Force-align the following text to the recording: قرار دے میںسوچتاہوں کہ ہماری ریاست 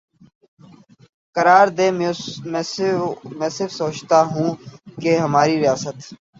قرار 1.35 1.67
دے 1.77 1.87
میںسوچتاہوں 3.39 4.49
کہ 5.01 5.11
ہماری 5.23 5.55
ریاست 5.63 5.97